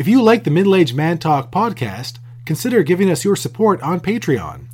[0.00, 4.00] If you like the Middle Aged Man Talk podcast, consider giving us your support on
[4.00, 4.64] Patreon.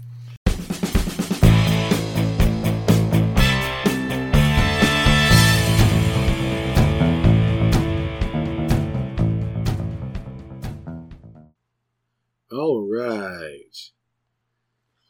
[12.52, 13.90] All right.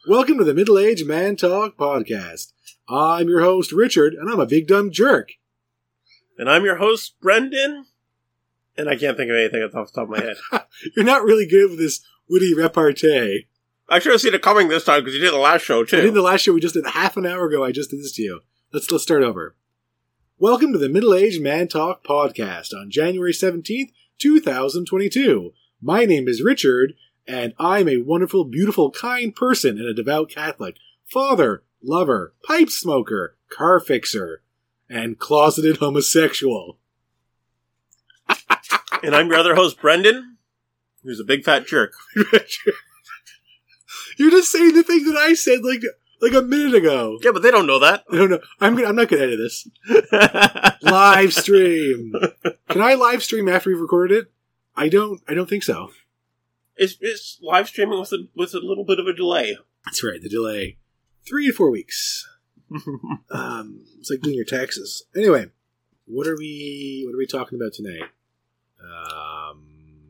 [0.09, 2.53] Welcome to the Middle Aged Man Talk podcast.
[2.89, 5.33] I'm your host, Richard, and I'm a big dumb jerk.
[6.39, 7.85] And I'm your host, Brendan.
[8.77, 10.37] And I can't think of anything off the top of my head.
[10.95, 13.47] You're not really good with this witty repartee.
[13.89, 15.97] I should have seen it coming this time because you did the last show too.
[15.97, 17.63] I did the last show we just did half an hour ago.
[17.63, 18.41] I just did this to you.
[18.73, 19.55] Let's let's start over.
[20.37, 25.53] Welcome to the Middle Aged Man Talk podcast on January seventeenth, two thousand twenty-two.
[25.81, 30.75] My name is Richard, and I'm a wonderful, beautiful, kind person and a devout Catholic,
[31.05, 34.41] father, lover, pipe smoker, car fixer,
[34.89, 36.77] and closeted homosexual.
[39.03, 40.37] And I'm your other host, Brendan,
[41.03, 41.93] who's a big fat jerk.
[44.17, 45.81] You're just saying the thing that I said like
[46.21, 47.19] like a minute ago.
[47.21, 48.03] Yeah, but they don't know that.
[48.11, 49.67] No, no, I'm gonna, I'm not gonna edit this.
[50.81, 52.13] live stream.
[52.69, 54.31] Can I live stream after we've recorded it?
[54.75, 55.21] I don't.
[55.27, 55.91] I don't think so.
[56.75, 59.57] it's, it's live streaming with a with a little bit of a delay.
[59.85, 60.21] That's right.
[60.21, 60.77] The delay,
[61.27, 62.27] three to four weeks.
[63.29, 65.03] Um, it's like doing your taxes.
[65.15, 65.47] Anyway,
[66.05, 67.03] what are we?
[67.05, 68.09] What are we talking about tonight?
[68.81, 69.63] Um,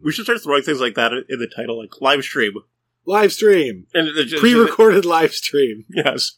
[0.04, 2.54] we should start throwing things like that in the title, like live stream.
[3.06, 5.86] live stream, And it just, pre-recorded live stream.
[5.90, 6.34] Yes.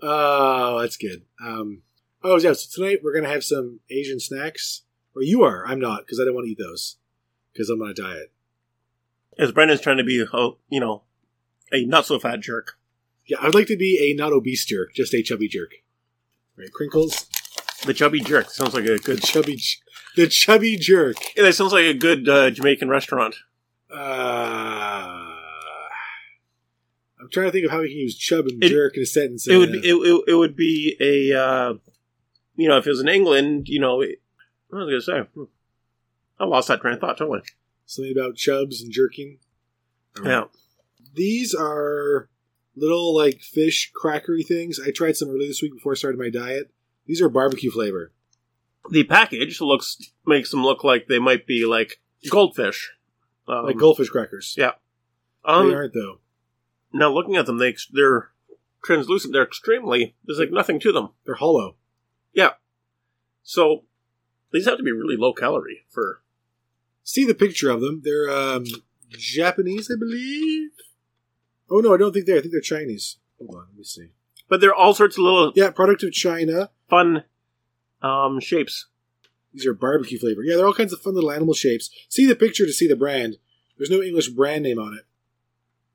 [0.00, 1.22] Oh, that's good.
[1.40, 1.82] Um,
[2.24, 2.52] oh yeah.
[2.54, 4.82] So tonight we're gonna have some Asian snacks.
[5.14, 5.66] Or you are.
[5.66, 6.96] I'm not because I don't want to eat those
[7.52, 8.32] because I'm on a diet.
[9.38, 11.02] As Brendan's trying to be, oh, you know,
[11.72, 12.78] a not so fat jerk.
[13.26, 15.70] Yeah, I'd like to be a not obese jerk, just a chubby jerk.
[16.56, 17.26] Right, crinkles.
[17.86, 19.22] The chubby jerk sounds like a The good.
[19.22, 19.78] chubby, j-
[20.16, 21.16] the chubby jerk.
[21.36, 23.36] Yeah, that sounds like a good uh, Jamaican restaurant.
[23.90, 23.94] Uh,
[27.20, 29.06] I'm trying to think of how we can use chub and It- jerk in a
[29.06, 29.46] sentence.
[29.46, 31.74] it would Uh, be, it, it, it would be a uh,
[32.56, 34.20] you know if it was in England you know it,
[34.68, 35.44] what was gonna say Hmm.
[36.40, 37.40] I lost that train of thought totally
[37.86, 39.38] something about chubs and jerking.
[40.18, 40.28] Right.
[40.30, 40.44] yeah
[41.14, 42.28] These are
[42.74, 44.80] little like fish crackery things.
[44.80, 46.70] I tried some earlier this week before I started my diet.
[47.06, 48.12] These are barbecue flavor.
[48.90, 52.00] The package looks makes them look like they might be like
[52.30, 52.92] goldfish
[53.48, 54.54] um, like goldfish crackers.
[54.58, 54.72] yeah
[55.44, 56.18] they um, aren't though.
[56.92, 58.30] now looking at them they they're
[58.84, 61.76] translucent they're extremely there's like nothing to them They're hollow.
[62.34, 62.50] Yeah.
[63.42, 63.84] So
[64.52, 66.22] these have to be really low calorie for
[67.04, 68.02] See the picture of them.
[68.04, 68.64] They're um,
[69.10, 70.70] Japanese, I believe.
[71.70, 72.36] Oh no, I don't think they're.
[72.38, 73.18] I think they're Chinese.
[73.38, 74.10] Hold on, let me see.
[74.48, 76.70] but they're all sorts of little Yeah, product of China.
[76.88, 77.24] fun
[78.02, 78.86] um shapes
[79.54, 80.42] These are barbecue flavor.
[80.42, 81.90] Yeah, they're all kinds of fun little animal shapes.
[82.08, 83.36] See the picture to see the brand.
[83.78, 85.04] There's no English brand name on it,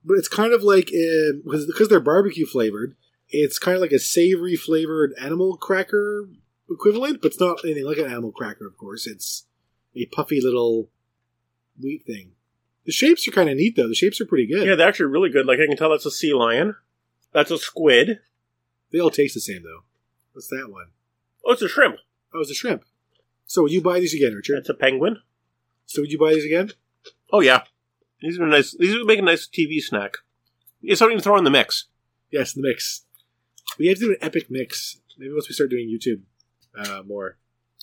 [0.04, 2.96] but it's kind of like uh, because because they're barbecue flavored.
[3.30, 6.30] It's kind of like a savory flavored animal cracker
[6.70, 8.66] equivalent, but it's not anything like an animal cracker.
[8.68, 9.46] Of course, it's
[9.96, 10.90] a puffy little
[11.82, 12.32] wheat thing.
[12.86, 13.88] The shapes are kind of neat though.
[13.90, 14.66] The shapes are pretty good.
[14.66, 16.76] yeah they're actually really good like I can tell that's a sea lion
[17.34, 18.20] that's a squid
[18.92, 19.84] They all taste the same though.
[20.34, 20.88] What's that one?
[21.48, 21.96] Oh it's a shrimp
[22.34, 22.84] Oh, it's a shrimp.
[23.46, 24.58] So would you buy these again, Richard?
[24.58, 25.18] it's a penguin
[25.86, 26.72] So would you buy these again?
[27.32, 27.62] Oh yeah,
[28.22, 28.76] these are nice.
[28.78, 30.18] These would make a nice TV snack.
[30.84, 31.86] It's something to throw in the mix.
[32.32, 33.06] Yes, the mix.
[33.80, 34.98] We have to do an epic mix.
[35.18, 36.22] Maybe once we start doing YouTube
[36.78, 37.38] uh, more.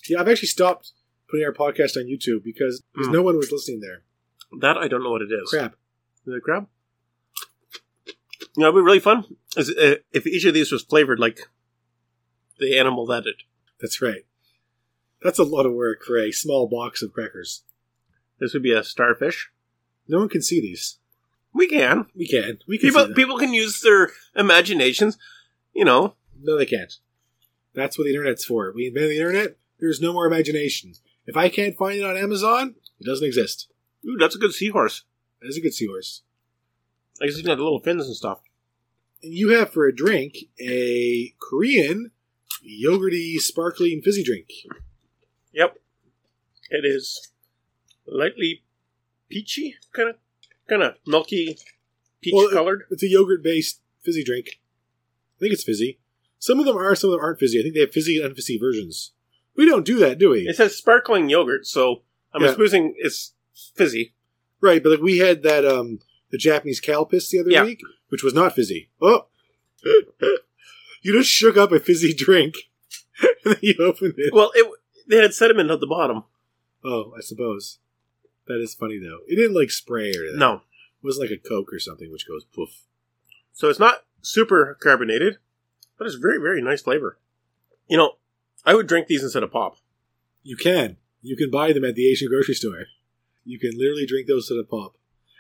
[0.09, 0.93] Yeah, I've actually stopped
[1.31, 3.11] putting our podcast on YouTube because Hmm.
[3.11, 4.03] no one was listening there.
[4.61, 5.51] That I don't know what it is.
[5.51, 5.75] Crab.
[6.27, 6.69] Is it crab?
[8.07, 8.13] You
[8.63, 9.25] know, it'd be really fun
[9.57, 11.41] is uh, if each of these was flavored like
[12.59, 13.37] the animal that it.
[13.81, 14.25] That's right.
[15.23, 17.63] That's a lot of work for a small box of crackers.
[18.39, 19.51] This would be a starfish.
[20.07, 20.99] No one can see these.
[21.55, 22.07] We can.
[22.15, 22.59] We can.
[22.69, 25.17] We can People people can use their imaginations.
[25.73, 26.93] You know, No, they can't.
[27.75, 28.73] That's what the internet's for.
[28.75, 29.57] We invented the internet.
[29.81, 30.93] There's no more imagination.
[31.27, 33.69] If I can't find it on Amazon, it doesn't exist.
[34.07, 35.05] ooh, that's a good seahorse.
[35.41, 36.23] That is a good seahorse.
[37.21, 38.41] I guess he's got the little fins and stuff.
[39.23, 42.11] And you have for a drink a Korean
[42.63, 44.49] yogurty, sparkling fizzy drink.
[45.53, 45.79] Yep,
[46.71, 47.31] it is
[48.07, 48.63] lightly
[49.29, 50.17] peachy, kind of,
[50.69, 51.59] kind of milky,
[52.21, 52.85] peach Well, colored.
[52.91, 54.61] It's a yogurt based fizzy drink.
[55.37, 55.99] I think it's fizzy.
[56.39, 57.59] Some of them are, some of them aren't fizzy.
[57.59, 59.13] I think they have fizzy and unfizzy versions.
[59.57, 60.41] We don't do that, do we?
[60.49, 62.03] It says sparkling yogurt, so
[62.33, 62.51] I'm Yeah.
[62.51, 63.35] supposing it's
[63.75, 64.15] fizzy.
[64.61, 67.65] right, but like we had that um the Japanese Calpis the other Yeah.
[67.65, 68.89] week, which was not fizzy.
[69.01, 69.27] Oh,
[71.05, 72.55] you just shook up a fizzy drink,
[73.23, 74.33] and then you opened it.
[74.35, 74.67] Well, it
[75.09, 76.25] they had sediment at the bottom.
[76.83, 77.79] Oh, I suppose.
[78.47, 79.21] That is funny though.
[79.29, 80.39] It didn't like spray or anything.
[80.39, 80.55] No.
[80.57, 82.83] It was like a Coke or something which goes poof.
[83.53, 85.37] So it's not super carbonated,
[85.99, 87.19] but it's very, very nice flavor.
[87.89, 88.13] You know,
[88.65, 89.77] I would drink these instead of pop.
[90.43, 90.97] You can.
[91.23, 92.87] You can buy them at the Asian grocery store.
[93.45, 94.97] You can literally drink those instead of pop.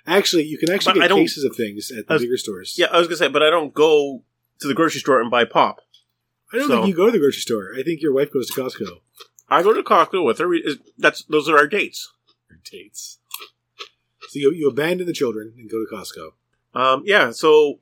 [0.06, 2.74] Actually, you can actually But get cases of things at the was- bigger stores.
[2.78, 4.22] Yeah, I was gonna say, but I don't go
[4.60, 5.80] to the grocery store and buy pop.
[6.52, 7.72] I don't so- think you go to the grocery store.
[7.76, 9.00] I think your wife goes to Costco.
[9.48, 10.48] I go to Costco with her.
[10.48, 12.10] We- That's those are our dates.
[12.50, 13.18] Or dates.
[14.28, 16.32] So you, you abandon the children and go to Costco.
[16.78, 17.30] Um, yeah.
[17.30, 17.80] So,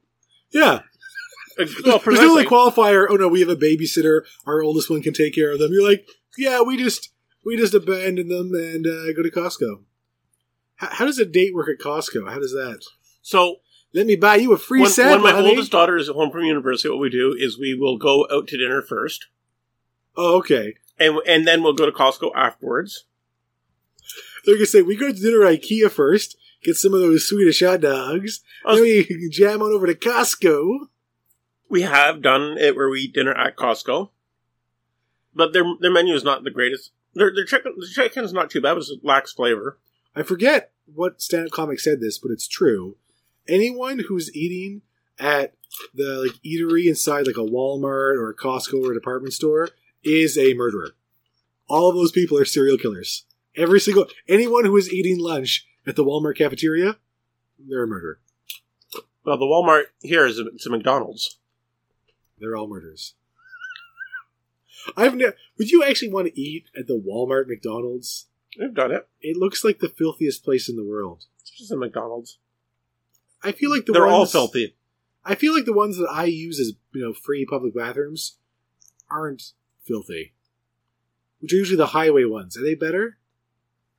[0.51, 0.83] Yeah.
[1.85, 3.07] well, There's no like qualifier.
[3.09, 4.23] Oh no, we have a babysitter.
[4.47, 5.71] Our oldest one can take care of them.
[5.73, 6.07] You're like,
[6.39, 7.11] yeah, we just
[7.45, 9.83] we just abandon them and uh, go to Costco.
[10.77, 12.29] How, how does a date work at Costco?
[12.31, 12.81] How does that?
[13.21, 13.57] so
[13.95, 15.51] Let me buy you a free when, sample, when my honey.
[15.51, 18.49] oldest daughter is at home from university, what we do is we will go out
[18.49, 19.27] to dinner first,
[20.17, 20.75] Oh, okay.
[20.99, 23.05] and and then we'll go to Costco afterwards.
[24.45, 27.61] They're gonna say we go to dinner at IKEA first, get some of those Swedish
[27.63, 30.87] hot dogs, was- then we jam on over to Costco.
[31.69, 34.11] We have done it where we eat dinner at Costco,
[35.35, 36.93] but their their menu is not the greatest.
[37.15, 39.79] Their their chicken the chicken's not too bad, but it lacks flavor.
[40.17, 42.97] I forget what stand-up comic said this, but it's true.
[43.49, 44.83] Anyone who's eating
[45.19, 45.55] at
[45.95, 49.71] the like eatery inside like a Walmart or a Costco or a department store
[50.03, 50.91] is a murderer.
[51.69, 53.25] All of those people are serial killers.
[53.57, 56.97] Every single anyone who is eating lunch at the Walmart cafeteria,
[57.59, 58.21] they're a murderer.
[59.25, 61.39] Well, the Walmart here is a, it's a McDonald's.
[62.39, 63.15] They're all murderers.
[64.97, 65.37] I've never.
[65.59, 68.27] Would you actually want to eat at the Walmart McDonald's?
[68.59, 69.09] We've done it.
[69.21, 71.27] It looks like the filthiest place in the world.
[71.41, 72.39] It's just a McDonald's.
[73.43, 74.77] I feel like the They're all filthy.
[75.25, 78.39] I feel like the ones that I use as you know free public bathrooms
[79.11, 79.53] aren't
[79.85, 80.35] filthy,
[81.41, 82.57] which are usually the highway ones.
[82.57, 83.19] Are they better?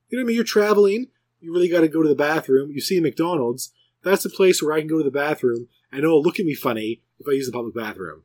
[0.09, 0.35] You know what I mean?
[0.35, 1.07] You're traveling.
[1.39, 2.71] You really got to go to the bathroom.
[2.71, 3.71] You see a McDonald's.
[4.03, 6.55] That's the place where I can go to the bathroom and it'll look at me
[6.55, 8.23] funny if I use the public bathroom.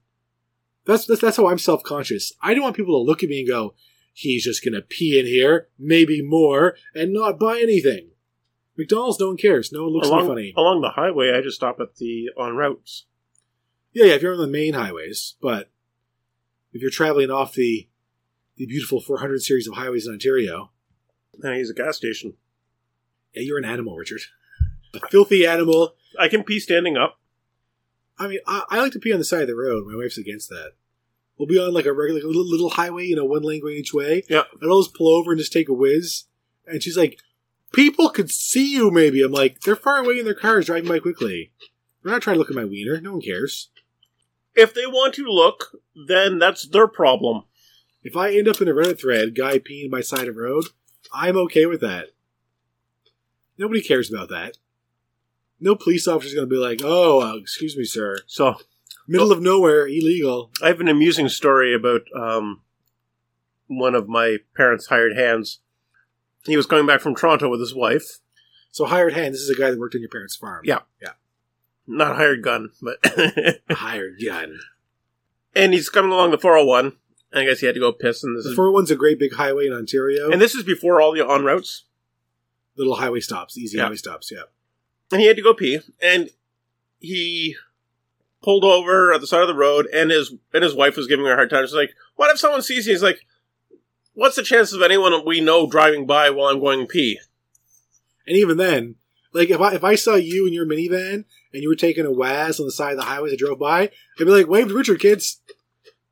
[0.87, 2.33] That's that's, that's how I'm self conscious.
[2.43, 3.75] I don't want people to look at me and go,
[4.13, 8.11] "He's just gonna pee in here, maybe more, and not buy anything."
[8.79, 9.73] McDonald's, no one cares.
[9.73, 10.55] No one looks along, funny.
[10.57, 13.07] along the highway, I just stop at the on routes.
[13.93, 15.71] Yeah, yeah, if you're on the main highways, but
[16.73, 17.89] if you're traveling off the
[18.57, 20.71] the beautiful 400 series of highways in Ontario,
[21.45, 22.35] I use a gas station.
[23.35, 24.23] yeah, you're an animal, Richard.
[24.95, 25.95] A filthy animal.
[26.19, 27.19] I can pee standing up.
[28.19, 29.87] I mean, I, I like to pee on the side of the road.
[29.87, 30.73] My wife's against that.
[31.37, 33.95] We'll be on like a regular little, little highway, you know, one lane going each
[33.95, 34.25] way.
[34.29, 34.43] Yeah.
[34.61, 36.25] And I'll just pull over and just take a whiz.
[36.67, 37.21] And she's like,
[37.73, 40.99] "People could see you, maybe." I'm like, "They're far away in their cars, driving by
[40.99, 41.53] quickly.
[42.03, 43.01] They're not trying to look at my wiener.
[43.01, 43.69] No one cares."
[44.55, 47.45] If they want to look, then that's their problem.
[48.03, 50.65] If I end up in a Reddit thread, guy peeing by side of road,
[51.13, 52.11] I'm okay with that.
[53.57, 54.59] Nobody cares about that.
[55.61, 58.57] No police officer's going to be like, "Oh, uh, excuse me, sir, So
[59.07, 62.63] middle of nowhere, illegal." I have an amusing story about um,
[63.67, 65.61] one of my parents' hired hands.
[66.49, 68.19] He was coming back from Toronto with his wife.
[68.73, 69.35] So hired hand.
[69.35, 70.63] This is a guy that worked on your parents' farm.
[70.65, 70.81] Yeah.
[71.01, 71.13] yeah,
[71.87, 72.99] Not hired gun, but
[73.71, 74.59] hired gun.
[75.55, 76.93] and he's coming along the 401.
[77.33, 79.35] I guess he had to go piss, and this The is 401's a great big
[79.35, 80.31] highway in Ontario.
[80.31, 81.85] and this is before all the on routes.
[82.77, 83.85] little highway stops, easy Yeah.
[83.85, 84.31] highway stops.
[84.31, 84.43] Yeah.
[85.13, 86.31] and he had to go pee, and
[87.01, 87.57] he
[88.43, 91.25] pulled over at the side of the road, and his and his wife was giving
[91.27, 91.65] her a hard time.
[91.67, 93.27] She's like, "What if someone sees you?" He's like,
[94.19, 97.19] "What's the chances of anyone we know driving by while I'm going pee?"
[98.27, 98.97] And even then,
[99.33, 102.13] like if I if I saw you in your minivan and you were taking a
[102.13, 104.75] waz on the side of the highway that drove by, I'd be like, "Wave to
[104.75, 105.41] Richard, kids,"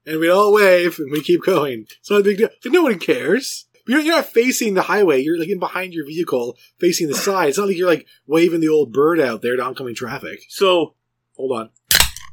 [0.07, 1.87] and we'd all wave and we keep going.
[1.99, 2.51] It's not a big deal.
[2.65, 3.67] Like, no one cares.
[3.89, 5.23] You're, you're not facing the highway.
[5.23, 7.51] You're like in behind your vehicle, facing the side.
[7.51, 10.41] It's not like you're like waving the old bird out there to oncoming traffic.
[10.49, 10.97] So
[11.37, 11.71] Hold on.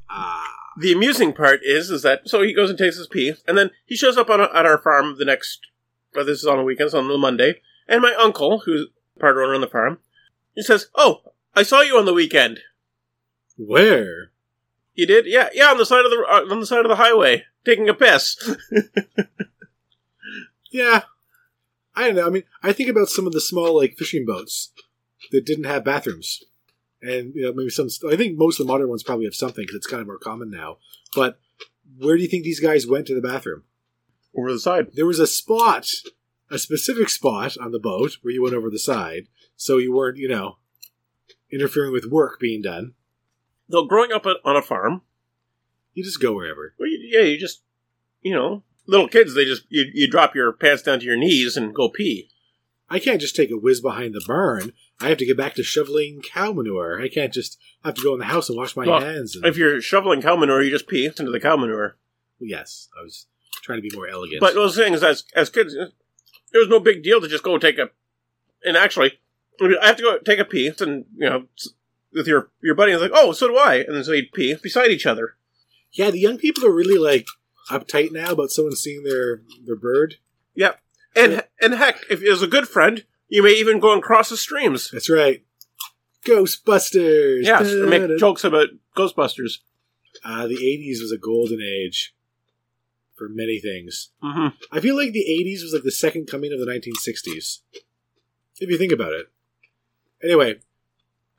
[0.10, 3.58] Ah, the amusing part is, is that so he goes and takes his pee, and
[3.58, 5.68] then he shows up on a, at our farm the next.
[6.16, 8.88] Well, this is on a weekend, so on the Monday, and my uncle, who's
[9.20, 10.00] part owner on the farm,
[10.56, 11.22] he says, "Oh,
[11.56, 12.60] I saw you on the weekend.
[13.58, 14.32] where?
[14.94, 15.26] You did?
[15.26, 17.90] Yeah, yeah, on the side of the uh, on the side of the highway, taking
[17.90, 18.38] a piss."
[20.74, 21.04] Yeah.
[21.96, 22.26] I don't know.
[22.26, 24.74] I mean, I think about some of the small like fishing boats
[25.32, 26.44] that didn't have bathrooms,
[27.04, 27.90] and you know maybe some.
[28.10, 30.18] I think most of the modern ones probably have something because it's kind of more
[30.18, 30.78] common now.
[31.16, 31.40] But
[31.98, 33.64] where do you think these guys went to the bathroom?
[34.36, 34.88] Over the side.
[34.94, 35.88] There was a spot,
[36.50, 40.18] a specific spot on the boat where you went over the side, so you weren't,
[40.18, 40.58] you know,
[41.52, 42.94] interfering with work being done.
[43.70, 45.02] Though growing up on on a farm,
[45.94, 46.74] You just go wherever.
[46.80, 47.62] well, yeah, you just,
[48.24, 51.56] you know, little kids, they just you, you drop your pants down to your knees
[51.56, 52.30] and go pee.
[52.94, 54.72] I can't just take a whiz behind the barn.
[55.02, 57.02] I have to get back to shoveling cow manure.
[57.02, 59.36] I can't just have to go in the house and wash my Well, hands.
[59.36, 61.98] And, If you're shoveling cow manure, you just pee into the cow manure.
[62.40, 63.26] yes, I was
[63.64, 64.42] trying to be more elegant.
[64.42, 65.92] But those things, as as kids, it
[66.58, 67.90] was no big deal to just go take a.
[68.66, 69.20] And actually,
[69.62, 71.46] I have to go take a pee, and you know,
[72.14, 74.92] with your your buddy, is like, oh, so do I, and so you'd pee beside
[74.92, 75.36] each other.
[75.94, 77.26] yeah, the young people are really like
[77.72, 80.16] uptight now about someone seeing their their bird.
[80.56, 80.80] Yep.
[81.16, 84.30] And and heck, if it was a good friend, you may even go and cross
[84.30, 84.90] the streams.
[84.92, 85.44] That's right.
[86.26, 87.44] Ghostbusters.
[87.44, 87.90] Yes, Da-da-da.
[88.08, 89.60] make jokes about Ghostbusters.
[90.24, 92.14] Uh, the '80s was a golden age
[93.16, 94.10] for many things.
[94.22, 97.60] hmm I feel like the 80s was like the second coming of the 1960s.
[98.60, 99.28] If you think about it.
[100.24, 100.56] Anyway,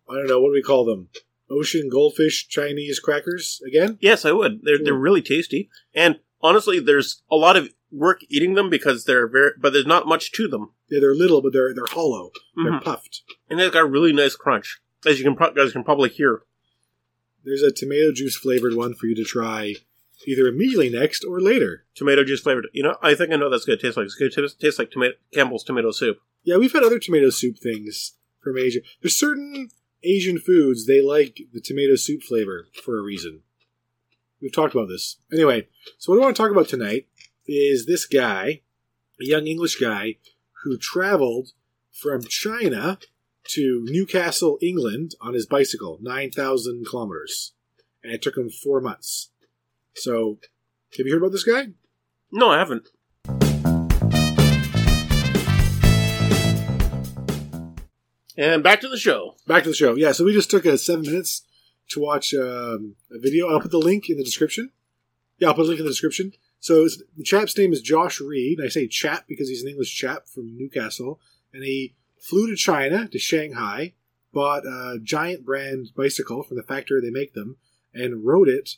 [0.09, 1.09] I don't know, what do we call them?
[1.51, 3.99] Ocean goldfish Chinese crackers again?
[4.01, 4.61] Yes, I would.
[4.63, 9.29] They're they're really tasty, and honestly, there's a lot of work eating them because they're
[9.29, 12.33] very, but there's not much to them, Yeah, they're little, but they're they're hollow.
[12.57, 12.83] They're Mhm.
[12.83, 13.23] puffed.
[13.49, 16.43] and they've got a really nice crunch, as you can pro- guys can probably hear.
[17.45, 19.75] There's a tomato juice flavored one for you to try
[20.27, 21.85] either immediately next or later.
[21.95, 22.69] Tomato juice flavored.
[22.73, 24.07] You know, I think I know that's going to taste like.
[24.07, 26.19] It's going to taste like tomato Campbell's tomato soup.
[26.43, 28.81] Yeah, we've had other tomato soup things from Asia.
[29.03, 29.69] There's certain
[30.03, 33.43] Asian foods they like the tomato soup flavor for a reason.
[34.41, 35.17] We've talked about this.
[35.33, 37.07] Anyway, so what do I want to talk about tonight
[37.47, 38.63] is this guy,
[39.21, 40.17] a young English guy
[40.63, 41.51] who traveled
[41.93, 42.99] from China
[43.49, 47.53] to Newcastle, England on his bicycle, 9,000 kilometers.
[48.03, 49.31] And it took him four months.
[49.95, 50.39] So,
[50.97, 51.69] have you heard about this guy?
[52.33, 52.89] No, I haven't.
[58.37, 59.37] And back to the show.
[59.47, 59.95] Back to the show.
[59.95, 61.43] Yeah, so we just took uh, seven minutes
[61.91, 63.49] to watch um, a video.
[63.49, 64.71] I'll put the link in the description.
[65.39, 66.33] Yeah, I'll put a link in the description.
[66.65, 68.59] So the chap's name is Josh Reed.
[68.59, 71.21] I say chap because he's an English chap from Newcastle,
[71.53, 73.93] and he flew to China to Shanghai,
[74.33, 77.59] bought a giant brand bicycle from the factory they make them,
[77.93, 78.77] and rode it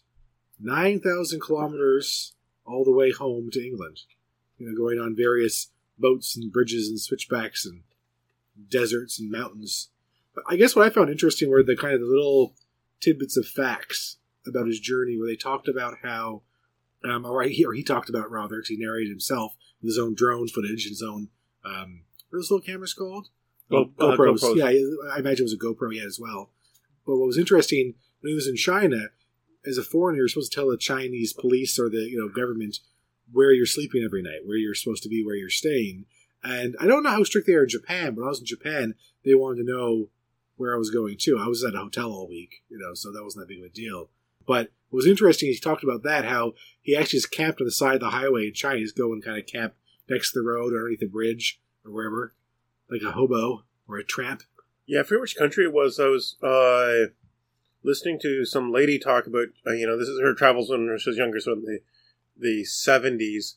[0.59, 4.01] nine thousand kilometers all the way home to England.
[4.59, 7.83] You know, going on various boats and bridges and switchbacks and
[8.69, 9.91] deserts and mountains.
[10.35, 12.57] But I guess what I found interesting were the kind of the little
[13.01, 16.43] tidbits of facts about his journey, where they talked about how,
[17.05, 20.15] um, or he, or he talked about rather, because he narrated himself with his own
[20.15, 21.29] drone footage, and his own,
[21.65, 23.29] um, what are those little cameras called?
[23.71, 24.41] Go- uh, GoPros.
[24.41, 24.57] GoPros.
[24.57, 26.51] Yeah, I imagine it was a GoPro he had as well.
[27.07, 29.09] But what was interesting when he was in China,
[29.67, 32.79] as a foreigner, you're supposed to tell the Chinese police or the you know government
[33.33, 36.07] where you're sleeping every night, where you're supposed to be, where you're staying.
[36.45, 38.47] And I don't know how strict they are in Japan, but when I was in
[38.47, 40.09] Japan, they wanted to know
[40.57, 41.39] where I was going to.
[41.39, 43.71] I was at a hotel all week, you know, so that wasn't that big of
[43.71, 44.11] a deal.
[44.47, 47.73] But what was interesting, he talked about that, how he actually just camped on the
[47.73, 48.79] side of the highway in China.
[48.79, 49.75] He's go and kind of camp
[50.09, 52.35] next to the road or underneath the bridge or wherever,
[52.91, 54.43] like a hobo or a tramp.
[54.87, 55.99] Yeah, I forget which country it was.
[55.99, 57.13] I was uh,
[57.83, 61.11] listening to some lady talk about, uh, you know, this is her travels when she
[61.11, 61.81] was younger, so in the
[62.39, 63.57] the seventies,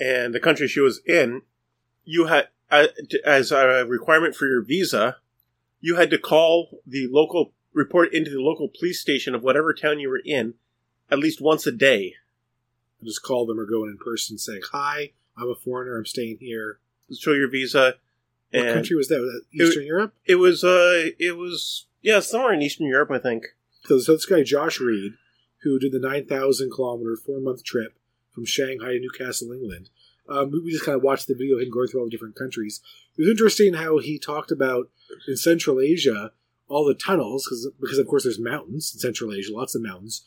[0.00, 1.42] and the country she was in,
[2.04, 2.88] you had uh,
[3.24, 5.16] as a requirement for your visa,
[5.80, 10.00] you had to call the local report into the local police station of whatever town
[10.00, 10.54] you were in,
[11.10, 12.14] at least once a day.
[13.00, 16.06] I just call them or go in in person saying, Hi, I'm a foreigner, I'm
[16.06, 16.78] staying here.
[17.16, 17.94] Show your visa.
[18.50, 19.20] What and country was that?
[19.20, 20.14] Was that It- Eastern Europe?
[20.24, 23.44] It was uh, it was yeah, somewhere in Eastern Europe, I think.
[23.84, 25.12] So, so this guy, Josh Reed,
[25.62, 27.98] who did the 9,000 kilometer, four month trip
[28.32, 29.90] from Shanghai to Newcastle, England,
[30.28, 32.36] um, we just kind of watched the video of him going through all the different
[32.36, 32.80] countries.
[33.16, 34.90] It was interesting how he talked about
[35.28, 36.32] in Central Asia
[36.68, 40.24] all the tunnels, cause, because of course there's mountains in Central Asia, lots of mountains,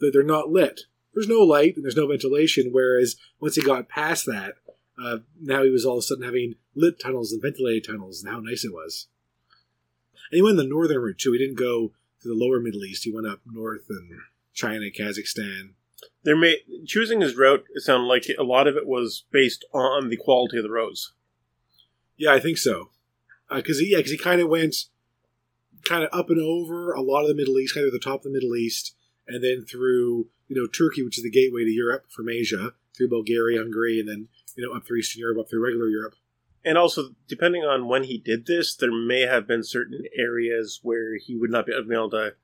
[0.00, 0.82] they're not lit.
[1.14, 4.54] There's no light and there's no ventilation, whereas once he got past that,
[5.02, 8.32] uh, now he was all of a sudden having lit tunnels and ventilated tunnels, and
[8.32, 9.08] how nice it was.
[10.30, 11.32] And he went the northern route too.
[11.32, 11.92] He didn't go
[12.22, 13.04] to the lower Middle East.
[13.04, 14.10] He went up north and
[14.52, 15.70] China, Kazakhstan.
[16.22, 17.64] There may choosing his route.
[17.74, 21.12] It sounded like a lot of it was based on the quality of the roads.
[22.16, 22.90] Yeah, I think so.
[23.52, 24.76] Because he, yeah, because he kind of went
[25.84, 28.20] kind of up and over a lot of the Middle East, kind of the top
[28.20, 28.94] of the Middle East,
[29.30, 33.08] and then through you know Turkey, which is the gateway to Europe from Asia, through
[33.08, 36.14] Bulgaria, Hungary, and then you know up through Eastern Europe, up through regular Europe.
[36.64, 41.16] And also, depending on when he did this, there may have been certain areas where
[41.16, 42.34] he would not be able to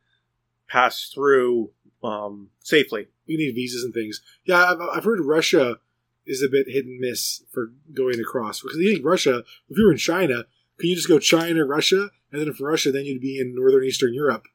[0.69, 1.71] pass through
[2.03, 3.09] um, safely.
[3.27, 4.23] You need visas and things.
[4.45, 5.81] Yeah, I've, I've heard Russia
[6.27, 9.85] is a bit hit and miss for going across because you think Russia, if you
[9.85, 10.45] were in China,
[10.79, 13.85] can you just go China, Russia, and then from Russia, then you'd be in northern
[13.85, 14.47] Eastern Europe.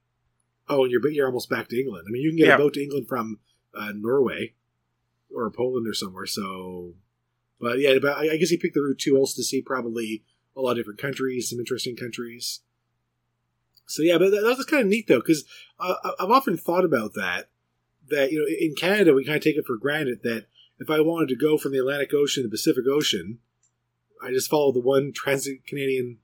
[0.69, 2.05] Oh, and you're you're almost back to England.
[2.07, 2.55] I mean, you can get Yeah.
[2.55, 3.39] a boat to England from
[3.73, 4.53] uh, Norway
[5.33, 6.25] or Poland or somewhere.
[6.25, 6.93] So,
[7.59, 10.23] but yeah, but I guess he picked the route too, also to see probably
[10.55, 12.61] a lot of different countries, some interesting countries.
[13.87, 15.43] So yeah, but that, was kind of neat though, because
[15.79, 17.49] uh, I've often thought about that.
[18.09, 20.45] That you know, in Canada, we kind of take it for granted that
[20.79, 23.39] if I wanted to go from the Atlantic Ocean to the Pacific Ocean,
[24.23, 26.17] I just follow the one Trans Canadian,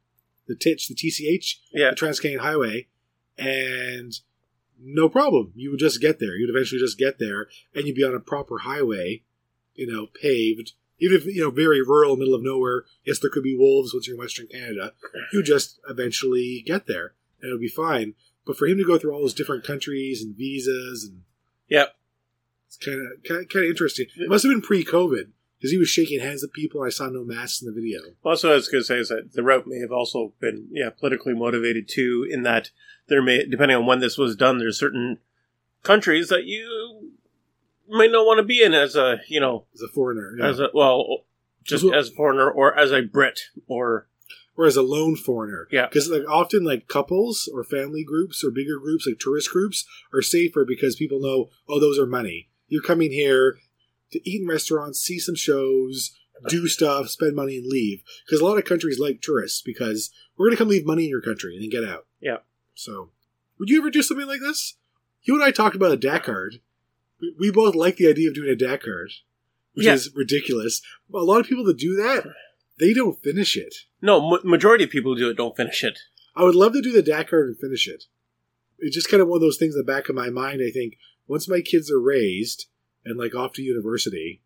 [0.47, 1.91] the TITCH, the TCH, Yeah.
[1.91, 2.87] the Trans Canadian Highway,
[3.37, 4.13] and
[4.79, 5.51] no problem.
[5.55, 6.35] You would just get there.
[6.35, 9.23] You'd eventually just get there, and you'd be on a proper highway,
[9.75, 10.73] you know, paved.
[10.99, 12.85] Even if you know, very rural, middle of nowhere.
[13.05, 14.93] Yes, there could be wolves once you're in Western Canada.
[15.31, 18.15] You just eventually get there, and it'll be fine.
[18.45, 21.21] But for him to go through all those different countries and visas, and
[21.69, 21.95] Yep.
[22.65, 24.07] it's kind of kind of, kind of interesting.
[24.15, 26.83] It must have been pre-COVID because he was shaking hands with people.
[26.83, 27.99] I saw no masks in the video.
[28.23, 30.89] Also, I was going to say is that the route may have also been, yeah,
[30.89, 32.27] politically motivated too.
[32.29, 32.71] In that
[33.07, 35.17] there may, depending on when this was done, there's certain
[35.83, 37.11] countries that you
[37.89, 40.47] might not want to be in as a, you know, As a foreigner, yeah.
[40.47, 41.23] as a well,
[41.63, 44.07] just Well- as a foreigner or as a Brit or
[44.57, 45.67] or as a lone foreigner.
[45.71, 45.85] Yeah.
[45.87, 50.23] Because like often like couples or family groups or bigger groups like tourist groups are
[50.23, 52.49] safer because people know oh those are money.
[52.67, 53.57] You're coming here
[54.11, 58.01] to eat in restaurants, see some shows, do stuff, spend money, and leave.
[58.25, 61.21] Because a lot of countries like tourists because we're gonna come leave money in your
[61.21, 62.05] country and then get out.
[62.19, 62.37] Yeah.
[62.75, 63.09] So,
[63.59, 64.75] would you ever do something like this?
[65.23, 66.51] You and I talked about a Dakar.
[67.19, 69.07] We, we both like the idea of doing a Dakar,
[69.73, 69.93] which Yeah.
[69.93, 70.81] is ridiculous.
[71.09, 72.23] But a lot of people that do that,
[72.79, 73.73] they don't finish it.
[74.01, 75.97] no, ma- majority of people who do it don't finish it.
[76.35, 78.03] I would love to do the Dakar and finish it.
[78.77, 80.61] It's just kind of one of those things in the back of my mind.
[80.63, 82.67] I think once my kids are raised
[83.09, 84.41] and like off to university,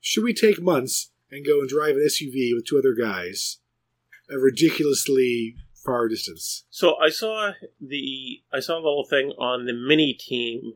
[0.00, 3.58] should we take months and go and drive an SUV with two other guys
[4.30, 6.64] a ridiculously far distance?
[6.70, 10.74] So I saw the I saw the little thing on the mini team.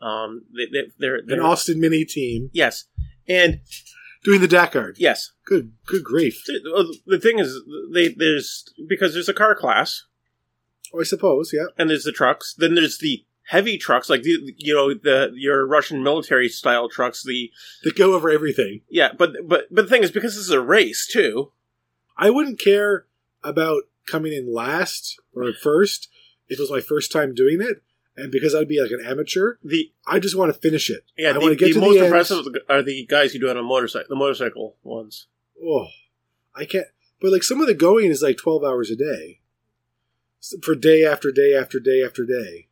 [0.00, 2.86] Um, they, they, they're, An they're Austin Mini team yes,
[3.28, 3.60] and
[4.24, 4.94] doing the Dakar.
[4.96, 5.30] yes.
[5.44, 6.42] Good, good grief.
[6.46, 7.56] The, the thing is,
[7.92, 10.02] they there's because there's a car class
[10.94, 11.66] Oh, I suppose, yeah.
[11.78, 12.54] and there's the trucks.
[12.54, 17.22] Then there's the heavy trucks, like the you know the your Russian military style trucks.
[17.22, 17.50] The
[17.84, 18.82] They go over everything.
[18.88, 21.52] yeah, but but but the thing is, because this is a race too.
[22.16, 23.06] I wouldn't care
[23.42, 26.08] about coming in last or first
[26.48, 27.82] if it was my first time doing it,
[28.16, 29.54] and because I'd be like an amateur.
[29.64, 31.04] The I just want to finish it.
[31.16, 32.06] yeah, I the, want to get the to most the end.
[32.06, 35.26] impressive are the guys who do it on motorcycle, the motorcycle ones.
[35.64, 35.86] Oh,
[36.54, 36.86] I can't.
[37.20, 39.40] But like some of the going is like twelve hours a day,
[40.62, 42.68] for day after day after day after day.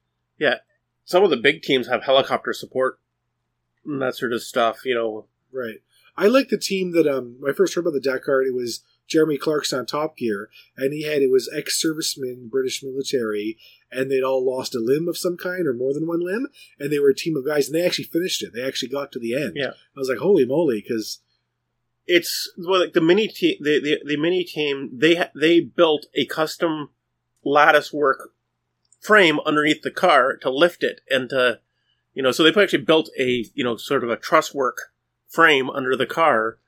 [1.11, 3.01] Some of the big teams have helicopter support
[3.85, 4.85] and that sort of stuff.
[4.85, 5.81] You know, Right.
[6.17, 7.37] I like the team that um.
[7.39, 10.93] When I first heard about the Dakar, it was Jeremy Clarkson on Top Gear, and
[10.93, 13.59] he had it was ex-servicemen, British military,
[13.91, 16.47] and they'd all lost a limb of some kind or more than one limb,
[16.79, 18.53] and they were a team of guys, and they actually finished it.
[18.53, 19.55] They actually got to the end.
[19.57, 19.71] Yeah.
[19.71, 21.21] I was like, holy moly, because
[22.07, 23.57] it's well, like the mini team.
[23.61, 26.91] The, the the mini team they they built a custom
[27.45, 28.33] lattice work
[29.01, 31.59] frame underneath the car to lift it and to
[32.15, 34.93] you know so they actually built a you know sort of a truss work
[35.29, 36.59] frame under the car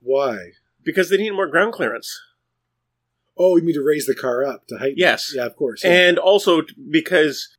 [0.00, 0.50] why?
[0.84, 2.20] because they need more ground clearance
[3.38, 4.94] Oh, you mean to raise the car up to height?
[4.96, 5.34] Yes.
[5.36, 5.84] Yeah, of course.
[5.84, 7.54] and also t- because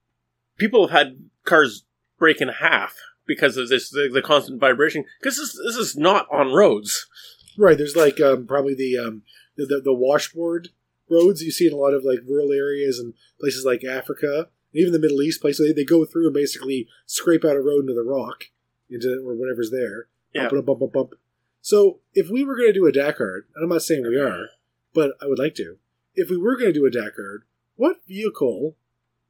[0.58, 1.84] people have had cars
[2.18, 2.96] break in half
[3.28, 7.06] because of this the, the constant vibration because this this is not on roads
[7.58, 7.78] Right.
[7.78, 9.24] There's like um, probably the, um,
[9.56, 10.70] the the the washboard
[11.10, 14.82] roads you see in a lot of like rural areas and places like Africa, and
[14.82, 15.68] even the Middle East places.
[15.68, 18.46] They, they go through and basically scrape out a road into the rock,
[18.90, 20.08] into or whatever's there.
[20.34, 20.50] Yeah.
[20.50, 21.14] Bump, bump, bump, bump.
[21.62, 24.50] So if we were going to do a Dakar, and I'm not saying we are,
[24.94, 25.78] but I would like to.
[26.16, 28.76] If we were going to do a Dakar, what vehicle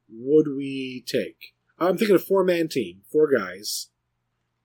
[0.08, 1.54] would we take?
[1.78, 3.88] I'm thinking a four man team, four guys.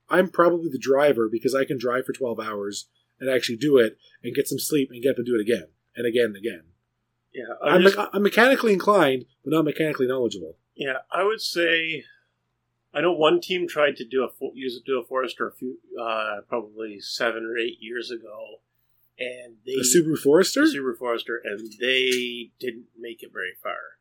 [0.08, 2.86] I'm probably the driver because I can drive for 12 hours
[3.20, 5.68] and actually do it and get some sleep and get up and do it again
[5.96, 6.62] and again and again.
[7.34, 10.56] Yeah I'm, just- me- I'm mechanically inclined, but not mechanically knowledgeable.
[10.76, 12.04] Yeah, I would say.
[12.96, 16.42] I know one team tried to do a use do a Forester a few uh,
[16.48, 18.60] probably seven or eight years ago,
[19.18, 20.62] and they A Subaru Forester?
[20.62, 23.98] a Subaru Forester, and they didn't make it very far.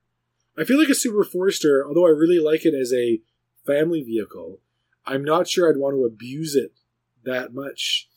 [0.55, 3.19] I feel like a Subaru Forester, although I really like it as a
[3.65, 4.59] family vehicle,
[5.07, 6.73] I'm not sure I'd want to abuse it
[7.23, 8.07] that much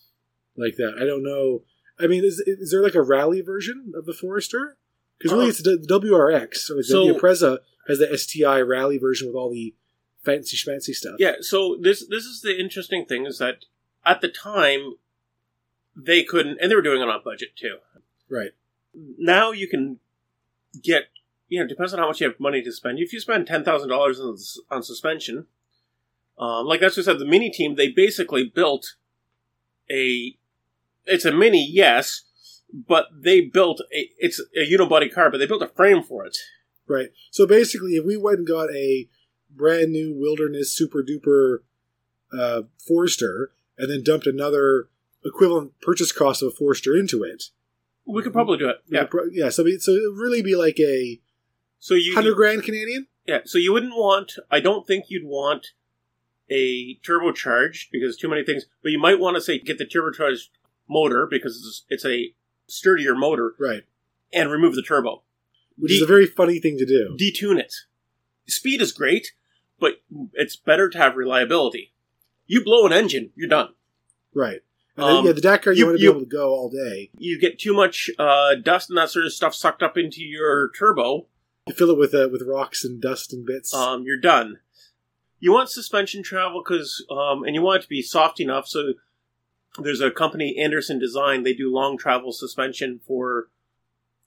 [0.59, 0.97] like that.
[1.01, 1.63] I don't know.
[1.99, 4.77] I mean, is, is there like a rally version of the Forester?
[5.19, 6.57] Because really, it's the WRX.
[6.57, 9.75] So, like so- the Impreza has the STI rally version with all the
[10.23, 11.17] fancy schmancy stuff.
[11.19, 13.65] Yeah, so this this is the interesting thing is that
[14.05, 14.95] at the time
[15.97, 17.79] they couldn't, and they were doing it on budget too.
[18.29, 18.51] Right.
[18.93, 20.01] now you can
[20.83, 21.05] get
[21.49, 23.89] you know depends on how much you have money to spend if you spend $10000
[23.89, 24.37] on,
[24.69, 25.47] on suspension
[26.39, 28.97] um, like that's what I said the mini team they basically built
[29.89, 30.37] a
[31.05, 32.23] it's a mini yes
[32.73, 36.37] but they built a it's a unibody car, but they built a frame for it.
[36.89, 37.09] Right.
[37.31, 39.09] So basically, if we went and got a
[39.51, 41.59] brand new wilderness super duper
[42.37, 44.89] uh, Forester and then dumped another
[45.25, 47.45] equivalent purchase cost of a Forester into it,
[48.05, 48.77] We could probably do it.
[48.89, 49.05] Yeah.
[49.05, 49.49] pro- yeah.
[49.49, 51.21] So so it would really be like a
[51.79, 53.09] So you hundred grand Canadian.
[53.27, 54.35] Yeah, so you wouldn't want.
[54.51, 55.69] I don't think you'd want
[56.49, 58.67] a turbocharged because too many things.
[58.83, 60.49] But you might want to say get the turbocharged
[60.89, 62.33] motor because it's, it's a
[62.67, 63.85] sturdier motor Right.
[64.33, 65.23] and remove the turbo.
[65.79, 67.17] Which De- is a very funny thing to do.
[67.19, 67.75] detune it.
[68.47, 69.33] Speed is great,
[69.79, 70.01] but
[70.35, 71.93] it's better to have reliability.
[72.47, 73.75] You blow an engine, you're done.
[74.33, 74.63] Right.
[74.97, 76.51] And then, Um, yeah, the Dakar you, you- want to you- be able to go
[76.51, 77.11] all day.
[77.19, 80.71] You get too much uh, dust and that sort of stuff sucked up into your
[80.79, 81.27] turbo,
[81.67, 83.75] You fill it with uh, with rocks and dust and bits.
[83.75, 84.61] um, you're done.
[85.41, 88.67] You want suspension travel because, um, and you want it to be soft enough.
[88.69, 88.95] So
[89.79, 91.43] there's a company, Anderson Design.
[91.43, 93.49] They do long travel suspension for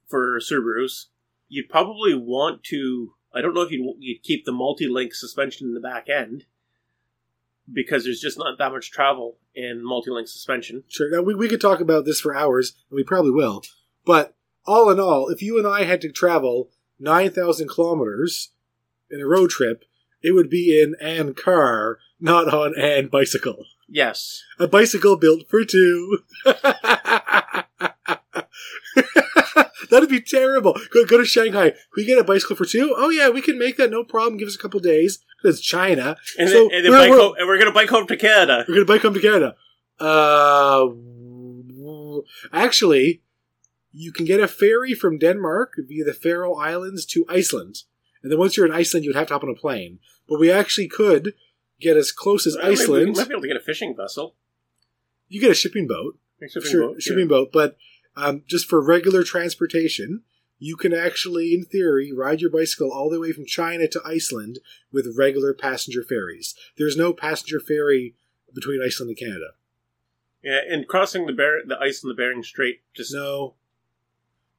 [0.07, 1.05] for Subarus.
[1.47, 3.13] You'd probably want to.
[3.33, 6.45] I don't know if you'd, you'd keep the multi-link suspension in the back end
[7.71, 10.83] because there's just not that much travel in multi-link suspension.
[10.88, 11.12] Sure.
[11.12, 13.63] Now we, we could talk about this for hours, and we probably will.
[14.05, 14.35] But
[14.65, 18.49] all in all, if you and I had to travel nine thousand kilometers
[19.09, 19.83] in a road trip,
[20.21, 23.65] it would be in an car, not on an bicycle.
[23.91, 26.19] Yes, A bicycle built for two.
[29.89, 30.78] That'd be terrible.
[30.93, 31.73] Go, go to Shanghai.
[31.95, 32.93] We get a bicycle for two.
[32.95, 33.89] Oh yeah, we can make that.
[33.89, 34.38] No problem.
[34.38, 35.19] Give us a couple days.
[35.43, 36.15] It's China.
[36.38, 38.65] and, So, then, and, we're- bike we're- home, and we're gonna bike home to Canada.
[38.67, 39.56] We're gonna bike home to Canada.
[39.99, 40.88] Uh,
[42.54, 43.21] actually,
[43.91, 47.84] you can get a ferry from Denmark via the Faroe Islands to Iceland,
[48.21, 49.99] and then once you're in Iceland, you'd have to hop on a plane.
[50.28, 51.34] But we actually could
[51.80, 53.18] get as close as Well, maybe we Iceland.
[53.18, 54.36] might be able to get a fishing vessel.
[55.28, 57.26] You get a shipping boat, Shipping sure, boat, yeah.
[57.26, 57.78] boat, but
[58.15, 60.24] um, just for regular transportation.
[60.62, 64.60] You can actually, in theory, ride your bicycle all the way from China to Iceland
[64.92, 66.54] with regular passenger ferries.
[66.78, 68.15] There's no passenger ferry
[68.54, 69.52] between Iceland and Canada.
[70.44, 73.56] Yeah, and crossing the Bar- the ice in the Bering Strait just No.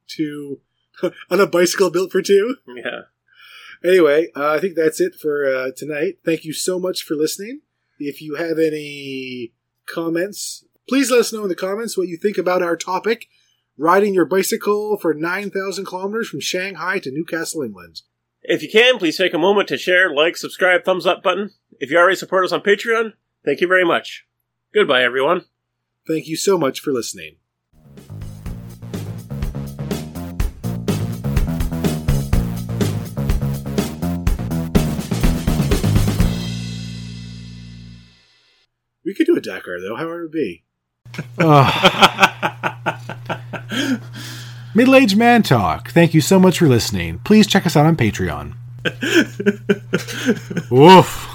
[0.07, 0.61] Two.
[1.29, 2.55] on a bicycle built for two?
[2.75, 3.01] yeah.
[3.83, 6.19] Anyway, uh, I think that's it for uh, tonight.
[6.23, 7.61] Thank you so much for listening.
[7.99, 9.53] If you have any
[9.85, 13.27] comments, please let us know in the comments what you think about our topic
[13.77, 18.01] riding your bicycle for 9,000 kilometers from Shanghai to Newcastle, England.
[18.43, 21.51] If you can, please take a moment to share, like, subscribe, thumbs up button.
[21.79, 23.13] If you already support us on Patreon,
[23.43, 24.25] thank you very much.
[24.73, 25.45] Goodbye, everyone.
[26.07, 27.37] Thank you so much for listening.
[39.11, 39.97] We could do a Dakar though.
[39.97, 40.63] How hard would it be?
[44.73, 45.91] Middle Aged Man Talk.
[45.91, 47.19] Thank you so much for listening.
[47.19, 48.53] Please check us out on Patreon.
[50.71, 51.27] Woof.